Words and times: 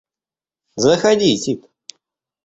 Заходи, 0.83 1.37
Тит! 1.41 1.61